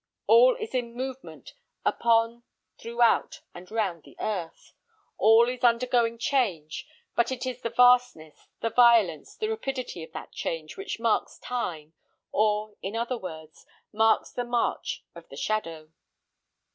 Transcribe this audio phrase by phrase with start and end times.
[0.25, 1.53] All is in movement,
[1.85, 2.41] upon,
[2.79, 4.73] throughout, and round the earth.
[5.19, 10.31] All is undergoing change, but it is the vastness, the violence, the rapidity of that
[10.31, 11.93] change, which marks time,
[12.31, 15.91] or, in other words, marks the march of the shadow.